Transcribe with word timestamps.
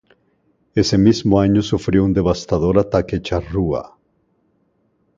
Ese 0.73 0.97
mismo 0.97 1.39
año 1.39 1.61
sufrió 1.61 2.03
un 2.03 2.11
devastador 2.11 2.79
ataque 2.79 3.21
charrúa. 3.21 3.99